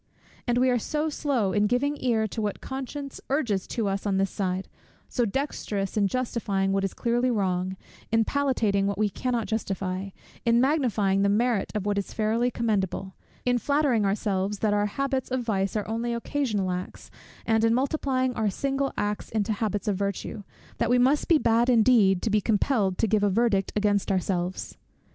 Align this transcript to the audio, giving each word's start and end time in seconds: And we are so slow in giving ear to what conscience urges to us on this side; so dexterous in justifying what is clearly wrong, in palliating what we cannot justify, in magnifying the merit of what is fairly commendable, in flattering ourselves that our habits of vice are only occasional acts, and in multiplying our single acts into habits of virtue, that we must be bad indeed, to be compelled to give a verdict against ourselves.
And 0.47 0.57
we 0.57 0.71
are 0.71 0.79
so 0.79 1.09
slow 1.11 1.51
in 1.53 1.67
giving 1.67 1.95
ear 2.03 2.25
to 2.29 2.41
what 2.41 2.59
conscience 2.59 3.21
urges 3.29 3.67
to 3.67 3.87
us 3.87 4.07
on 4.07 4.17
this 4.17 4.31
side; 4.31 4.67
so 5.07 5.25
dexterous 5.25 5.95
in 5.95 6.07
justifying 6.07 6.71
what 6.71 6.83
is 6.83 6.95
clearly 6.95 7.29
wrong, 7.29 7.77
in 8.11 8.25
palliating 8.25 8.87
what 8.87 8.97
we 8.97 9.09
cannot 9.11 9.45
justify, 9.45 10.09
in 10.43 10.59
magnifying 10.59 11.21
the 11.21 11.29
merit 11.29 11.71
of 11.75 11.85
what 11.85 11.99
is 11.99 12.15
fairly 12.15 12.49
commendable, 12.49 13.13
in 13.45 13.59
flattering 13.59 14.03
ourselves 14.03 14.57
that 14.57 14.73
our 14.73 14.87
habits 14.87 15.29
of 15.29 15.43
vice 15.43 15.75
are 15.75 15.87
only 15.87 16.15
occasional 16.15 16.71
acts, 16.71 17.11
and 17.45 17.63
in 17.63 17.71
multiplying 17.75 18.33
our 18.33 18.49
single 18.49 18.91
acts 18.97 19.29
into 19.29 19.53
habits 19.53 19.87
of 19.87 19.97
virtue, 19.97 20.41
that 20.79 20.89
we 20.89 20.97
must 20.97 21.27
be 21.27 21.37
bad 21.37 21.69
indeed, 21.69 22.23
to 22.23 22.31
be 22.31 22.41
compelled 22.41 22.97
to 22.97 23.05
give 23.05 23.21
a 23.21 23.29
verdict 23.29 23.71
against 23.75 24.11
ourselves. 24.11 24.79